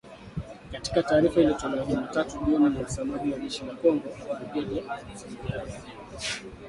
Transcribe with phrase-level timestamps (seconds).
[0.71, 4.09] Katika taarifa iliyotolewa Jumatatu jioni na msemaji wa jeshi la CONGO
[4.53, 4.83] Brigedia
[5.15, 5.81] Sylvain Ekenge